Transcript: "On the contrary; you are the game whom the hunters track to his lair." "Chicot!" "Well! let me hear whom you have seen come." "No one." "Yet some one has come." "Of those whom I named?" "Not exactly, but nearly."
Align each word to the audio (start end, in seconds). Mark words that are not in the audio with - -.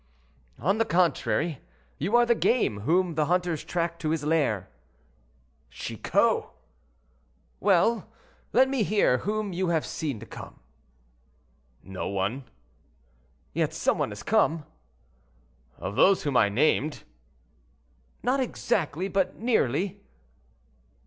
"On 0.57 0.79
the 0.79 0.85
contrary; 0.85 1.59
you 1.99 2.15
are 2.15 2.25
the 2.25 2.33
game 2.33 2.79
whom 2.79 3.13
the 3.13 3.27
hunters 3.27 3.63
track 3.63 3.99
to 3.99 4.09
his 4.09 4.23
lair." 4.23 4.67
"Chicot!" 5.69 6.45
"Well! 7.59 8.07
let 8.51 8.67
me 8.67 8.81
hear 8.81 9.19
whom 9.19 9.53
you 9.53 9.67
have 9.67 9.85
seen 9.85 10.19
come." 10.21 10.59
"No 11.83 12.07
one." 12.07 12.45
"Yet 13.53 13.75
some 13.75 13.99
one 13.99 14.09
has 14.09 14.23
come." 14.23 14.65
"Of 15.77 15.95
those 15.95 16.23
whom 16.23 16.35
I 16.35 16.49
named?" 16.49 17.03
"Not 18.23 18.39
exactly, 18.39 19.07
but 19.07 19.35
nearly." 19.37 20.01